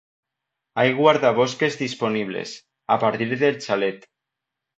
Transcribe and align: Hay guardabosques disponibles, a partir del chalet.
Hay 0.75 0.87
guardabosques 0.99 1.77
disponibles, 1.81 2.55
a 2.97 2.99
partir 3.05 3.31
del 3.45 3.61
chalet. 3.67 4.07